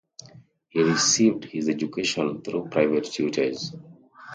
He 0.69 0.81
received 0.81 1.45
his 1.45 1.69
education 1.69 2.41
through 2.41 2.69
private 2.71 3.03
tutors. 3.03 3.71